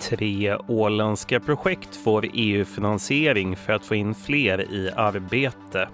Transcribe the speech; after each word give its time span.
Tre 0.00 0.56
åländska 0.68 1.40
projekt 1.40 1.96
får 1.96 2.26
EU-finansiering 2.32 3.56
för 3.56 3.72
att 3.72 3.84
få 3.84 3.94
in 3.94 4.14
fler 4.14 4.60
i 4.60 4.90
arbete. 4.96 5.88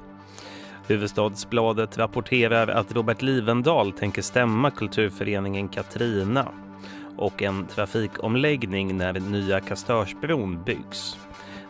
Huvudstadsbladet 0.86 1.98
rapporterar 1.98 2.68
att 2.68 2.94
Robert 2.94 3.22
Livendal 3.22 3.92
tänker 3.92 4.22
stämma 4.22 4.70
kulturföreningen 4.70 5.68
Katrina 5.68 6.48
och 7.16 7.42
en 7.42 7.66
trafikomläggning 7.66 8.96
när 8.96 9.12
nya 9.12 9.60
Kastörsbron 9.60 10.64
byggs. 10.64 11.18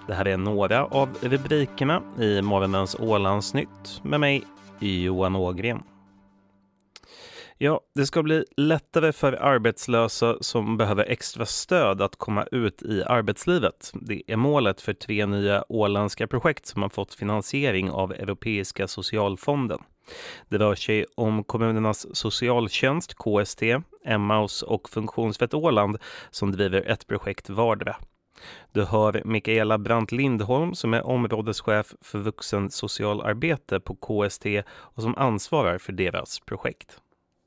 Det 0.07 0.15
här 0.15 0.27
är 0.27 0.37
några 0.37 0.85
av 0.85 1.09
rubrikerna 1.21 2.03
i 2.21 2.43
morgonens 2.43 2.97
Ålandsnytt 3.01 4.01
med 4.03 4.21
mig, 4.21 4.43
Johan 4.79 5.37
Ågren. 5.37 5.83
Ja, 7.59 7.81
det 7.95 8.07
ska 8.07 8.23
bli 8.23 8.45
lättare 8.57 9.13
för 9.13 9.33
arbetslösa 9.33 10.37
som 10.41 10.77
behöver 10.77 11.05
extra 11.05 11.47
stöd 11.47 12.03
att 12.03 12.17
komma 12.17 12.45
ut 12.45 12.83
i 12.83 13.03
arbetslivet. 13.03 13.93
Det 13.95 14.23
är 14.27 14.37
målet 14.37 14.81
för 14.81 14.95
tre 14.95 15.27
nya 15.27 15.65
åländska 15.69 16.27
projekt 16.27 16.67
som 16.67 16.83
har 16.83 16.89
fått 16.89 17.15
finansiering 17.15 17.91
av 17.91 18.13
Europeiska 18.13 18.89
socialfonden. 18.89 19.79
Det 20.49 20.59
rör 20.59 20.75
sig 20.75 21.07
om 21.15 21.45
kommunernas 21.45 22.17
socialtjänst, 22.17 23.15
KST, 23.15 23.63
Emmaus 24.05 24.63
och 24.63 24.89
Funktionsrätt 24.89 25.55
Åland 25.55 25.99
som 26.31 26.53
driver 26.53 26.83
ett 26.83 27.07
projekt 27.07 27.51
vardera. 27.51 27.97
Du 28.73 28.85
hör 28.85 29.23
Mikaela 29.25 29.79
Brandt 29.79 30.13
Lindholm 30.13 30.75
som 30.75 30.95
är 30.95 31.07
områdeschef 31.07 31.95
för 32.01 32.19
vuxensocialarbete 32.19 33.81
på 33.81 33.95
KST 33.95 34.47
och 34.69 35.03
som 35.03 35.15
ansvarar 35.17 35.79
för 35.79 35.93
deras 35.93 36.41
projekt. 36.41 37.01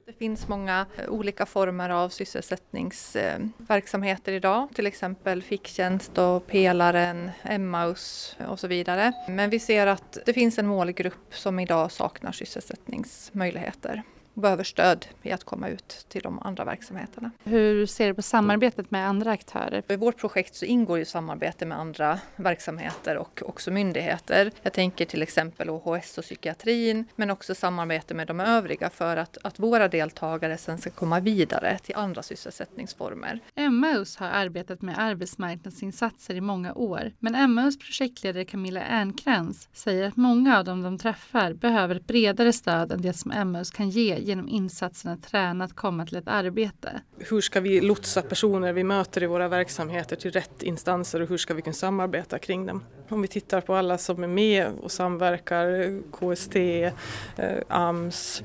Det 0.10 0.14
finns 0.14 0.48
många 0.48 0.86
eh, 0.98 1.10
olika 1.10 1.46
former 1.46 1.90
av 1.90 2.10
sysselsättningsverksamheter 2.10 4.32
idag, 4.32 4.68
till 4.76 4.88
exempel 4.88 5.42
ficktjänst 5.42 6.18
och 6.18 6.48
pelaren, 6.48 7.32
Emmaus 7.44 8.36
och 8.48 8.60
så 8.60 8.68
vidare. 8.68 9.14
Men 9.28 9.50
vi 9.50 9.60
ser 9.60 9.88
att 9.88 10.18
det 10.26 10.34
finns 10.34 10.60
en 10.60 10.68
målgrupp 10.68 11.36
som 11.36 11.60
idag 11.60 11.92
saknar 11.92 12.32
sysselsättningsmöjligheter 12.32 14.04
behöver 14.40 14.64
stöd 14.64 15.06
i 15.24 15.32
att 15.32 15.44
komma 15.44 15.68
ut 15.70 16.06
till 16.10 16.22
de 16.22 16.40
andra 16.40 16.66
verksamheterna. 16.66 17.32
Hur 17.44 17.86
ser 17.86 18.08
du 18.08 18.14
på 18.14 18.22
samarbetet 18.22 18.92
med 18.92 19.08
andra 19.08 19.32
aktörer? 19.32 19.84
I 19.88 19.96
vårt 19.96 20.18
projekt 20.18 20.56
så 20.56 20.66
ingår 20.66 20.98
ju 20.98 21.06
samarbete 21.06 21.66
med 21.66 21.80
andra 21.80 22.20
verksamheter 22.36 23.18
och 23.18 23.42
också 23.46 23.72
myndigheter. 23.72 24.52
Jag 24.62 24.74
tänker 24.74 25.06
till 25.06 25.22
exempel 25.22 25.70
OHS 25.70 26.18
och 26.18 26.24
psykiatrin 26.24 27.06
men 27.16 27.30
också 27.30 27.56
samarbete 27.56 28.14
med 28.14 28.28
de 28.28 28.40
övriga 28.40 28.90
för 28.90 29.18
att, 29.18 29.38
att 29.44 29.60
våra 29.60 29.88
deltagare 29.88 30.58
sen 30.58 30.78
ska 30.78 30.90
komma 30.90 31.20
vidare 31.20 31.78
till 31.84 31.96
andra 31.96 32.24
sysselsättningsformer. 32.24 33.40
Emmaus 33.56 34.18
har 34.18 34.28
arbetat 34.28 34.82
med 34.82 35.00
arbetsmarknadsinsatser 35.00 36.36
i 36.36 36.42
många 36.42 36.74
år 36.74 37.12
men 37.20 37.36
Emmaus 37.36 37.80
projektledare 37.80 38.46
Camilla 38.46 38.82
Ernkrans 38.82 39.70
säger 39.74 40.08
att 40.08 40.16
många 40.16 40.60
av 40.60 40.66
dem 40.66 40.84
de 40.84 40.98
träffar 40.98 41.54
behöver 41.54 41.96
ett 41.96 42.08
bredare 42.08 42.54
stöd 42.54 42.92
än 42.92 43.02
det 43.02 43.14
som 43.14 43.32
Emmaus 43.32 43.72
kan 43.72 43.90
ge 43.90 44.20
genom 44.30 44.50
insatserna 44.50 45.18
träna 45.18 45.66
att 45.66 45.76
komma 45.76 46.06
till 46.06 46.18
ett 46.18 46.28
arbete. 46.28 47.02
Hur 47.18 47.42
ska 47.42 47.60
vi 47.60 47.82
lotsa 47.82 48.22
personer 48.22 48.74
vi 48.74 48.84
möter 48.84 49.24
i 49.24 49.26
våra 49.26 49.48
verksamheter 49.48 50.16
till 50.16 50.32
rätt 50.32 50.64
instanser 50.64 51.22
och 51.22 51.30
hur 51.30 51.38
ska 51.38 51.54
vi 51.54 51.62
kunna 51.62 51.74
samarbeta 51.74 52.40
kring 52.40 52.66
dem? 52.66 52.84
Om 53.10 53.22
vi 53.22 53.28
tittar 53.28 53.62
på 53.62 53.76
alla 53.76 53.98
som 53.98 54.24
är 54.24 54.28
med 54.28 54.72
och 54.82 54.92
samverkar, 54.92 56.02
KST, 56.12 56.56
eh, 56.56 57.58
AMS, 57.68 58.44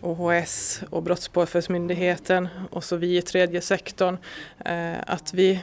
OHS 0.00 0.82
och 0.90 1.02
Brottspåföljdsmyndigheten 1.02 2.48
och 2.70 2.84
så 2.84 2.96
vi 2.96 3.16
i 3.16 3.22
tredje 3.22 3.60
sektorn, 3.60 4.18
eh, 4.64 4.96
att 5.06 5.34
vi 5.34 5.62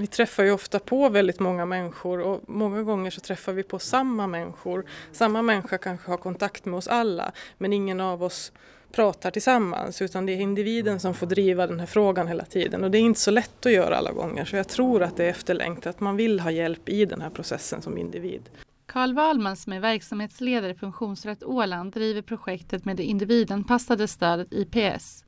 vi 0.00 0.06
träffar 0.06 0.44
ju 0.44 0.52
ofta 0.52 0.78
på 0.78 1.08
väldigt 1.08 1.40
många 1.40 1.66
människor 1.66 2.20
och 2.20 2.40
många 2.46 2.82
gånger 2.82 3.10
så 3.10 3.20
träffar 3.20 3.52
vi 3.52 3.62
på 3.62 3.78
samma 3.78 4.26
människor. 4.26 4.84
Samma 5.12 5.42
människa 5.42 5.78
kanske 5.78 6.10
har 6.10 6.18
kontakt 6.18 6.64
med 6.64 6.78
oss 6.78 6.88
alla 6.88 7.32
men 7.58 7.72
ingen 7.72 8.00
av 8.00 8.22
oss 8.22 8.52
pratar 8.92 9.30
tillsammans 9.30 10.02
utan 10.02 10.26
det 10.26 10.32
är 10.32 10.40
individen 10.40 11.00
som 11.00 11.14
får 11.14 11.26
driva 11.26 11.66
den 11.66 11.80
här 11.80 11.86
frågan 11.86 12.28
hela 12.28 12.44
tiden 12.44 12.84
och 12.84 12.90
det 12.90 12.98
är 12.98 13.00
inte 13.00 13.20
så 13.20 13.30
lätt 13.30 13.66
att 13.66 13.72
göra 13.72 13.96
alla 13.96 14.12
gånger 14.12 14.44
så 14.44 14.56
jag 14.56 14.68
tror 14.68 15.02
att 15.02 15.16
det 15.16 15.24
är 15.24 15.30
efterlängtat 15.30 15.86
att 15.86 16.00
man 16.00 16.16
vill 16.16 16.40
ha 16.40 16.50
hjälp 16.50 16.88
i 16.88 17.04
den 17.04 17.20
här 17.20 17.30
processen 17.30 17.82
som 17.82 17.98
individ. 17.98 18.42
Karl 18.86 19.14
Wahlman 19.14 19.56
som 19.56 19.72
är 19.72 19.80
verksamhetsledare 19.80 20.70
i 20.70 20.74
Funktionsrätt 20.74 21.44
Åland 21.44 21.92
driver 21.92 22.22
projektet 22.22 22.84
med 22.84 22.96
det 22.96 23.02
individanpassade 23.02 24.08
stödet 24.08 24.48
IPS. 24.50 25.24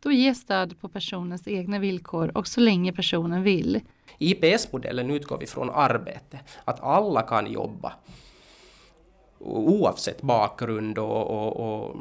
Då 0.00 0.12
ges 0.12 0.38
stöd 0.38 0.80
på 0.80 0.88
personens 0.88 1.48
egna 1.48 1.78
villkor 1.78 2.32
och 2.34 2.46
så 2.46 2.60
länge 2.60 2.92
personen 2.92 3.42
vill. 3.42 3.80
I 4.18 4.30
IPS-modellen 4.30 5.10
utgår 5.10 5.38
vi 5.38 5.46
från 5.46 5.70
arbete, 5.70 6.40
att 6.64 6.80
alla 6.80 7.22
kan 7.22 7.52
jobba 7.52 7.92
oavsett 9.40 10.22
bakgrund 10.22 10.98
och, 10.98 11.26
och, 11.30 11.56
och 11.56 11.96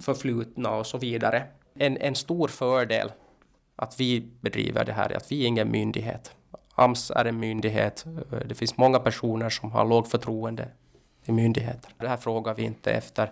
förflutna 0.00 0.74
och 0.74 0.86
så 0.86 0.98
vidare. 0.98 1.46
En, 1.74 1.96
en 1.96 2.14
stor 2.14 2.48
fördel 2.48 3.12
att 3.76 4.00
vi 4.00 4.20
bedriver 4.40 4.84
det 4.84 4.92
här 4.92 5.10
är 5.10 5.16
att 5.16 5.32
vi 5.32 5.42
är 5.42 5.46
ingen 5.46 5.70
myndighet. 5.70 6.32
AMS 6.74 7.10
är 7.10 7.24
en 7.24 7.40
myndighet. 7.40 8.04
Det 8.46 8.54
finns 8.54 8.76
många 8.76 8.98
personer 8.98 9.50
som 9.50 9.72
har 9.72 9.84
lågt 9.84 10.08
förtroende 10.08 10.68
till 11.24 11.34
myndigheter. 11.34 11.92
Det 11.98 12.08
här 12.08 12.16
frågar 12.16 12.54
vi 12.54 12.62
inte 12.62 12.92
efter 12.92 13.30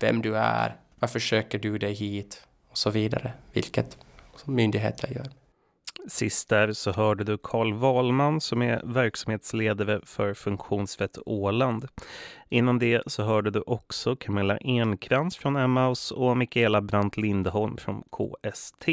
vem 0.00 0.22
du 0.22 0.36
är, 0.36 0.76
varför 0.98 1.18
söker 1.18 1.58
du 1.58 1.78
dig 1.78 1.92
hit 1.92 2.46
och 2.72 2.78
så 2.78 2.90
vidare, 2.90 3.32
vilket 3.52 3.98
myndigheter 4.44 5.08
gör. 5.14 5.26
Sist 6.08 6.48
där 6.48 6.72
så 6.72 6.92
hörde 6.92 7.24
du 7.24 7.38
Karl 7.38 7.72
Wahlman 7.72 8.40
som 8.40 8.62
är 8.62 8.82
verksamhetsledare 8.84 10.00
för 10.04 10.34
Funktionsrätt 10.34 11.18
Åland. 11.26 11.88
Innan 12.48 12.78
det 12.78 13.02
så 13.06 13.22
hörde 13.22 13.50
du 13.50 13.60
också 13.66 14.16
Camilla 14.16 14.58
Enkrans 14.60 15.36
från 15.36 15.56
Emmaus 15.56 16.10
och 16.10 16.36
Mikaela 16.36 16.80
Brandt 16.80 17.16
Lindholm 17.16 17.76
från 17.76 18.02
KST. 18.02 18.88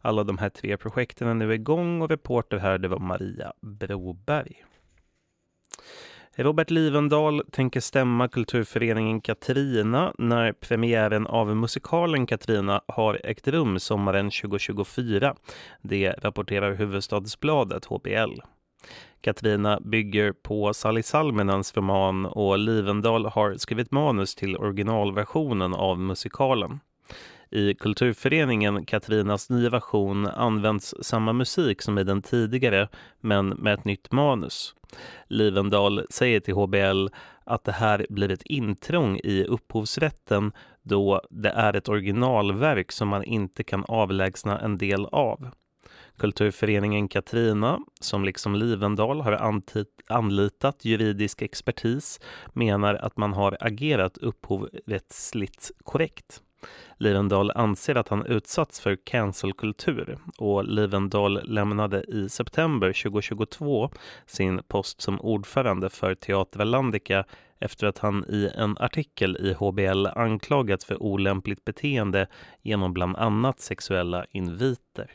Alla 0.00 0.24
de 0.24 0.38
här 0.38 0.48
tre 0.48 0.76
projekten 0.76 1.28
är 1.28 1.34
nu 1.34 1.54
igång 1.54 2.02
och 2.02 2.08
reporter 2.08 2.58
här 2.58 2.78
det 2.78 2.88
var 2.88 2.98
Maria 2.98 3.52
Broberg. 3.60 4.64
Robert 6.42 6.70
Livendal 6.70 7.42
tänker 7.50 7.80
stämma 7.80 8.28
kulturföreningen 8.28 9.20
Katrina 9.20 10.14
när 10.18 10.52
premiären 10.52 11.26
av 11.26 11.56
musikalen 11.56 12.26
Katrina 12.26 12.82
har 12.88 13.20
ägt 13.24 13.48
rum 13.48 13.78
sommaren 13.78 14.30
2024. 14.30 15.34
Det 15.82 16.10
rapporterar 16.10 16.74
Huvudstadsbladet 16.74 17.84
HBL. 17.84 18.40
Katrina 19.20 19.80
bygger 19.80 20.32
på 20.32 20.74
Sally 20.74 21.02
Salminens 21.02 21.76
roman 21.76 22.26
och 22.26 22.58
Livendal 22.58 23.26
har 23.26 23.54
skrivit 23.54 23.90
manus 23.90 24.34
till 24.34 24.56
originalversionen 24.56 25.74
av 25.74 25.98
musikalen. 25.98 26.80
I 27.52 27.74
kulturföreningen 27.74 28.84
Katrinas 28.84 29.50
nya 29.50 29.70
version 29.70 30.26
används 30.26 30.94
samma 31.02 31.32
musik 31.32 31.82
som 31.82 31.98
i 31.98 32.04
den 32.04 32.22
tidigare 32.22 32.88
men 33.20 33.48
med 33.48 33.74
ett 33.74 33.84
nytt 33.84 34.12
manus. 34.12 34.74
Livendal 35.28 36.06
säger 36.10 36.40
till 36.40 36.54
HBL 36.54 37.08
att 37.44 37.64
det 37.64 37.72
här 37.72 38.06
blir 38.10 38.30
ett 38.30 38.42
intrång 38.42 39.20
i 39.24 39.44
upphovsrätten 39.44 40.52
då 40.82 41.22
det 41.30 41.50
är 41.50 41.76
ett 41.76 41.88
originalverk 41.88 42.92
som 42.92 43.08
man 43.08 43.24
inte 43.24 43.62
kan 43.62 43.84
avlägsna 43.88 44.58
en 44.58 44.78
del 44.78 45.06
av. 45.06 45.50
Kulturföreningen 46.18 47.08
Katrina, 47.08 47.78
som 48.00 48.24
liksom 48.24 48.54
Livendal 48.54 49.20
har 49.20 49.32
anlitat 50.08 50.84
juridisk 50.84 51.42
expertis, 51.42 52.20
menar 52.52 52.94
att 52.94 53.16
man 53.16 53.32
har 53.32 53.56
agerat 53.60 54.18
upphovsrättsligt 54.18 55.70
korrekt. 55.84 56.42
Livendal 56.96 57.50
anser 57.50 57.94
att 57.94 58.08
han 58.08 58.26
utsatts 58.26 58.80
för 58.80 58.96
cancelkultur 59.04 60.18
och 60.38 60.64
Livendal 60.64 61.40
lämnade 61.44 62.04
i 62.08 62.28
september 62.28 63.02
2022 63.02 63.90
sin 64.26 64.60
post 64.68 65.00
som 65.00 65.20
ordförande 65.20 65.90
för 65.90 66.14
Teater 66.14 66.64
Landica 66.64 67.24
efter 67.58 67.86
att 67.86 67.98
han 67.98 68.24
i 68.28 68.50
en 68.54 68.76
artikel 68.78 69.36
i 69.36 69.52
HBL 69.52 70.06
anklagats 70.06 70.84
för 70.84 71.02
olämpligt 71.02 71.64
beteende 71.64 72.26
genom 72.62 72.92
bland 72.92 73.16
annat 73.16 73.60
sexuella 73.60 74.26
inviter. 74.30 75.10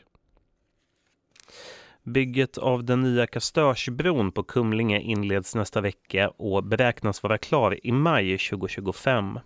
Bygget 2.06 2.58
av 2.58 2.84
den 2.84 3.00
nya 3.00 3.26
Kastörsbron 3.26 4.32
på 4.32 4.42
Kumlinge 4.42 5.00
inleds 5.00 5.54
nästa 5.54 5.80
vecka 5.80 6.28
och 6.28 6.64
beräknas 6.64 7.22
vara 7.22 7.38
klar 7.38 7.86
i 7.86 7.92
maj 7.92 8.38
2025. 8.38 9.38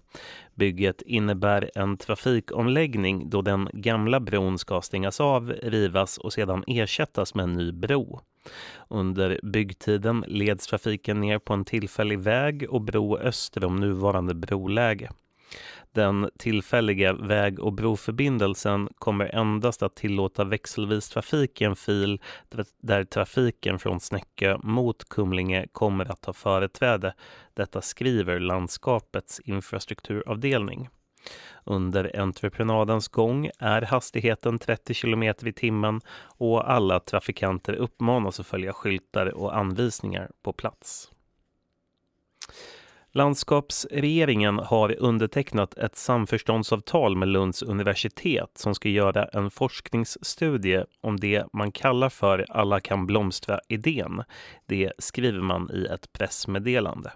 Bygget 0.54 1.02
innebär 1.02 1.70
en 1.74 1.96
trafikomläggning 1.96 3.30
då 3.30 3.42
den 3.42 3.68
gamla 3.72 4.20
bron 4.20 4.58
ska 4.58 4.82
stängas 4.82 5.20
av, 5.20 5.52
rivas 5.62 6.18
och 6.18 6.32
sedan 6.32 6.64
ersättas 6.66 7.34
med 7.34 7.42
en 7.42 7.52
ny 7.52 7.72
bro. 7.72 8.20
Under 8.88 9.40
byggtiden 9.42 10.24
leds 10.28 10.66
trafiken 10.66 11.20
ner 11.20 11.38
på 11.38 11.52
en 11.52 11.64
tillfällig 11.64 12.18
väg 12.18 12.66
och 12.70 12.80
bro 12.80 13.18
öster 13.18 13.64
om 13.64 13.76
nuvarande 13.76 14.34
broläge. 14.34 15.10
Den 15.92 16.30
tillfälliga 16.38 17.12
väg 17.12 17.60
och 17.60 17.72
broförbindelsen 17.72 18.88
kommer 18.98 19.34
endast 19.34 19.82
att 19.82 19.96
tillåta 19.96 20.44
växelvis 20.44 21.08
trafik 21.08 21.60
i 21.60 21.64
en 21.64 21.76
fil 21.76 22.20
där 22.78 23.04
trafiken 23.04 23.78
från 23.78 24.00
Snäckö 24.00 24.58
mot 24.62 25.08
Kumlinge 25.08 25.66
kommer 25.72 26.12
att 26.12 26.24
ha 26.24 26.32
företräde. 26.32 27.14
Detta 27.54 27.80
skriver 27.80 28.40
landskapets 28.40 29.40
infrastrukturavdelning. 29.40 30.88
Under 31.64 32.20
entreprenadens 32.20 33.08
gång 33.08 33.50
är 33.58 33.82
hastigheten 33.82 34.58
30 34.58 34.94
km 34.94 35.22
i 35.22 35.52
timmen 35.52 36.00
och 36.38 36.70
alla 36.70 37.00
trafikanter 37.00 37.72
uppmanas 37.72 38.40
att 38.40 38.46
följa 38.46 38.72
skyltar 38.72 39.26
och 39.26 39.56
anvisningar 39.56 40.30
på 40.42 40.52
plats. 40.52 41.10
Landskapsregeringen 43.12 44.58
har 44.58 44.96
undertecknat 44.98 45.78
ett 45.78 45.96
samförståndsavtal 45.96 47.16
med 47.16 47.28
Lunds 47.28 47.62
universitet 47.62 48.50
som 48.54 48.74
ska 48.74 48.88
göra 48.88 49.24
en 49.24 49.50
forskningsstudie 49.50 50.84
om 51.00 51.20
det 51.20 51.46
man 51.52 51.72
kallar 51.72 52.08
för 52.08 52.46
Alla 52.48 52.80
kan 52.80 53.06
blomstra-idén. 53.06 54.22
Det 54.66 54.92
skriver 54.98 55.40
man 55.40 55.70
i 55.72 55.84
ett 55.84 56.12
pressmeddelande. 56.12 57.12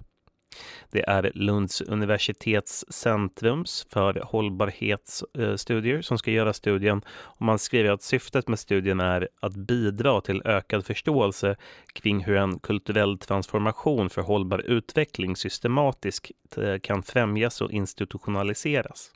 Det 0.91 1.09
är 1.09 1.33
Lunds 1.35 1.81
universitets 1.81 2.85
centrums 2.89 3.87
för 3.91 4.23
hållbarhetsstudier 4.25 6.03
som 6.03 6.19
ska 6.19 6.31
göra 6.31 6.53
studien. 6.53 7.03
Och 7.09 7.43
man 7.43 7.59
skriver 7.59 7.91
att 7.91 8.03
syftet 8.03 8.49
med 8.49 8.59
studien 8.59 9.01
är 9.01 9.29
att 9.41 9.55
bidra 9.57 10.21
till 10.21 10.43
ökad 10.45 10.87
förståelse 10.87 11.57
kring 11.93 12.25
hur 12.25 12.37
en 12.37 12.59
kulturell 12.59 13.19
transformation 13.19 14.11
för 14.11 14.23
hållbar 14.23 14.59
utveckling 14.59 15.37
systematiskt 15.37 16.31
eh, 16.57 16.79
kan 16.79 17.03
främjas 17.03 17.61
och 17.61 17.73
institutionaliseras. 17.73 19.13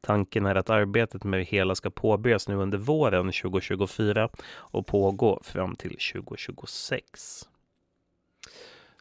Tanken 0.00 0.46
är 0.46 0.54
att 0.54 0.70
arbetet 0.70 1.24
med 1.24 1.40
det 1.40 1.44
hela 1.44 1.74
ska 1.74 1.90
påbörjas 1.90 2.48
nu 2.48 2.54
under 2.54 2.78
våren 2.78 3.32
2024 3.32 4.28
och 4.54 4.86
pågå 4.86 5.40
fram 5.44 5.76
till 5.76 5.96
2026. 6.12 7.48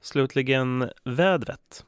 Slutligen 0.06 0.90
vädret. 1.04 1.86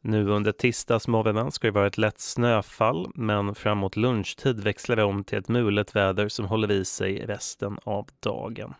Nu 0.00 0.28
under 0.28 0.52
tisdagsmorgonen 0.52 1.52
ska 1.52 1.66
det 1.66 1.70
vara 1.70 1.86
ett 1.86 1.98
lätt 1.98 2.20
snöfall 2.20 3.10
men 3.14 3.54
framåt 3.54 3.96
lunchtid 3.96 4.60
växlar 4.60 4.96
det 4.96 5.04
om 5.04 5.24
till 5.24 5.38
ett 5.38 5.48
mulet 5.48 5.96
väder 5.96 6.28
som 6.28 6.46
håller 6.46 6.70
i 6.72 6.84
sig 6.84 7.26
resten 7.26 7.78
av 7.84 8.08
dagen. 8.20 8.74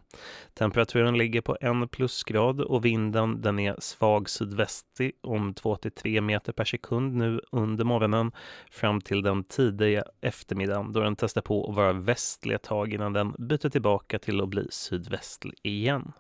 Temperaturen 0.55 1.19
ligger 1.19 1.41
på 1.41 1.57
en 1.61 1.89
plusgrad 1.89 2.61
och 2.61 2.85
vinden 2.85 3.41
den 3.41 3.59
är 3.59 3.77
svag 3.79 4.31
sydvästlig 4.31 5.13
om 5.23 5.55
2-3 5.55 6.21
meter 6.21 6.53
per 6.53 6.65
sekund 6.65 7.15
nu 7.15 7.41
under 7.53 7.85
morgonen 7.85 8.33
fram 8.71 9.01
till 9.01 9.23
den 9.23 9.45
tidiga 9.45 10.05
eftermiddagen 10.21 10.93
då 10.93 11.01
den 11.01 11.17
testar 11.17 11.41
på 11.41 11.71
att 11.71 11.77
vara 11.77 11.93
västlig 11.93 12.55
ett 12.55 12.63
tag 12.63 12.93
innan 12.93 13.13
den 13.13 13.35
byter 13.39 13.69
tillbaka 13.69 14.19
till 14.19 14.41
att 14.41 14.49
bli 14.49 14.67
sydvästlig 14.71 15.55
igen. 15.63 16.13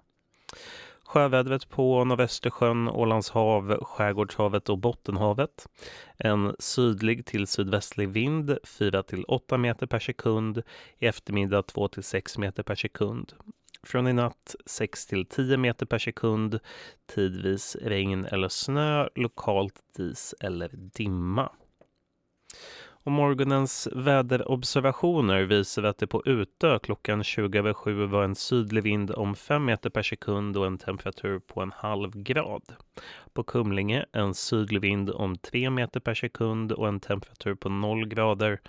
Sjövädret 1.04 1.68
på 1.68 2.04
Nordvästersjön, 2.04 2.88
Ålands 2.88 3.30
hav, 3.30 3.84
Skärgårdshavet 3.84 4.68
och 4.68 4.78
Bottenhavet. 4.78 5.68
En 6.18 6.56
sydlig 6.58 7.26
till 7.26 7.46
sydvästlig 7.46 8.08
vind 8.08 8.58
4 8.64 9.02
till 9.02 9.24
8 9.24 9.58
meter 9.58 9.86
per 9.86 9.98
sekund. 9.98 10.62
I 10.98 11.06
eftermiddag 11.06 11.62
2 11.62 11.88
till 11.88 12.02
6 12.02 12.38
meter 12.38 12.62
per 12.62 12.74
sekund. 12.74 13.32
Från 13.82 14.08
i 14.08 14.12
natt 14.12 14.54
6 14.66 15.06
till 15.06 15.26
10 15.26 15.56
meter 15.56 15.86
per 15.86 15.98
sekund. 15.98 16.58
Tidvis 17.14 17.76
regn 17.82 18.24
eller 18.24 18.48
snö, 18.48 19.08
lokalt 19.14 19.80
dis 19.96 20.34
eller 20.40 20.70
dimma. 20.72 21.50
Och 23.04 23.12
morgonens 23.12 23.88
väderobservationer 23.92 25.42
visar 25.42 25.82
att 25.82 25.98
det 25.98 26.06
på 26.06 26.22
Utö 26.26 26.78
klockan 26.78 27.24
20 27.24 27.58
över 27.58 27.72
7 27.72 28.06
var 28.06 28.24
en 28.24 28.34
sydlig 28.34 28.82
vind 28.82 29.10
om 29.10 29.34
5 29.34 29.64
meter 29.64 29.90
per 29.90 30.02
sekund 30.02 30.56
och 30.56 30.66
en 30.66 30.78
temperatur 30.78 31.38
på 31.38 31.60
en 31.60 31.72
halv 31.76 32.10
grad. 32.22 32.62
På 33.32 33.42
Kumlinge 33.42 34.06
en 34.12 34.34
sydlig 34.34 34.80
vind 34.80 35.10
om 35.10 35.36
3 35.36 35.70
meter 35.70 36.00
per 36.00 36.14
sekund 36.14 36.72
och 36.72 36.88
en 36.88 37.00
temperatur 37.00 37.54
på 37.54 37.68
0 37.68 38.08
grader. 38.08 38.60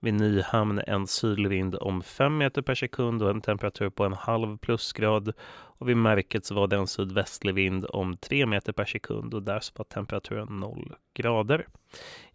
Vid 0.00 0.14
Nyhamn 0.14 0.80
en 0.86 1.06
sydlig 1.06 1.50
vind 1.50 1.74
om 1.74 2.02
5 2.02 2.38
meter 2.38 2.62
per 2.62 2.74
sekund 2.74 3.22
och 3.22 3.30
en 3.30 3.40
temperatur 3.40 3.90
på 3.90 4.04
en 4.04 4.12
halv 4.12 4.58
plusgrad. 4.58 5.32
Och 5.78 5.88
vid 5.88 5.96
Märket 5.96 6.44
så 6.44 6.54
var 6.54 6.66
det 6.66 6.76
en 6.76 6.86
sydvästlig 6.86 7.54
vind 7.54 7.86
om 7.88 8.16
3 8.16 8.46
meter 8.46 8.72
per 8.72 8.84
sekund 8.84 9.34
och 9.34 9.42
där 9.42 9.60
så 9.60 9.72
var 9.76 9.84
temperaturen 9.84 10.60
0 10.60 10.94
grader. 11.14 11.66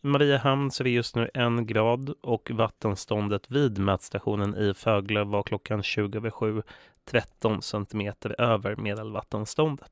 I 0.01 0.07
Mariehamn 0.07 0.71
så 0.71 0.83
är 0.83 0.83
det 0.83 0.89
just 0.89 1.15
nu 1.15 1.30
en 1.33 1.65
grad 1.65 2.13
och 2.21 2.51
vattenståndet 2.54 3.51
vid 3.51 3.80
mätstationen 3.80 4.56
i 4.56 4.74
Fögle 4.74 5.24
var 5.24 5.44
klockan 5.44 5.83
20 5.83 6.18
över 6.18 6.30
7 6.30 6.62
13 7.06 7.62
centimeter 7.62 8.42
över 8.42 8.75
medelvattenståndet. 8.75 9.92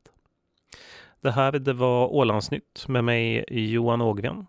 Det 1.21 1.31
här 1.31 1.51
det 1.51 1.73
var 1.73 2.13
Ålandsnytt 2.13 2.85
med 2.87 3.03
mig 3.03 3.45
Johan 3.49 4.01
Ågren. 4.01 4.45